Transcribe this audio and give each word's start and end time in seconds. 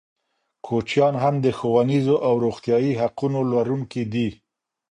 کوچیان 0.65 1.15
هم 1.23 1.35
د 1.45 1.47
ښوونیزو 1.57 2.15
او 2.27 2.33
روغتیايي 2.45 2.93
حقونو 3.01 3.39
لرونکي 3.51 4.03
دي. 4.13 4.29